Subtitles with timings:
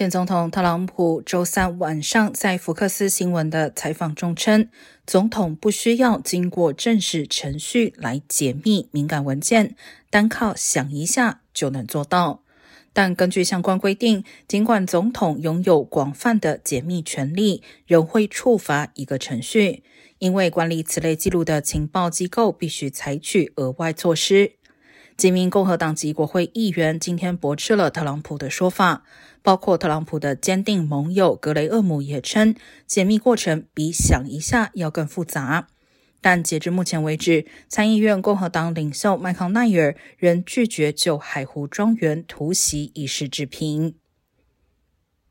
[0.00, 4.70] 前总统特朗普周三晚上在福克斯新闻的采访中称，
[5.06, 9.76] 总统不需要经过正式程序来解密敏感文件，
[10.08, 12.40] 单靠想一下就能做到。
[12.94, 19.82] 但根据相关规定，尽管总统拥有广泛的解密权利，仍会触发一个程序，
[20.18, 24.52] 因为管理此类记录的情报机构必须采取额外措施。
[25.20, 29.04] 几名共和党籍国会议员今天驳斥了特朗普的说法，
[29.42, 32.54] 包括特朗普的坚定盟友格雷厄姆也称，
[32.86, 35.66] 解密过程比想一下要更复杂。
[36.22, 43.96] 但截至目前为止，参议院共和党领袖麦康奈尔仍拒绝就海湖庄园突袭一事置评。